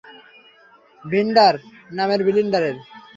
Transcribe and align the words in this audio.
ভিন্ডার 1.05 1.53
নামের 1.91 2.21
বিল্ডাররে। 2.25 2.71